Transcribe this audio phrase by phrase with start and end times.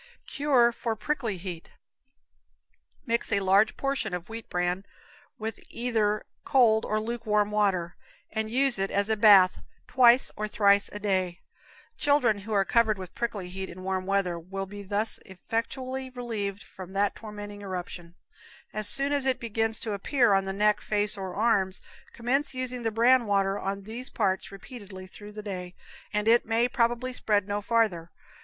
[0.25, 1.73] Cure for Prickly Heat.
[3.05, 4.83] Mix a large portion of wheat bran
[5.37, 7.95] with either cold or lukewarm water,
[8.31, 11.41] and use it as a bath twice or thrice a day.
[11.97, 16.63] Children who are covered with prickly heat in warm weather will be thus effectually relieved
[16.63, 18.15] from that tormenting eruption.
[18.73, 21.79] As soon as it begins to appear on the neck, face or arms,
[22.11, 25.75] commence using the bran water on these parts repeatedly through the day,
[26.11, 28.09] and it may probably spread no farther.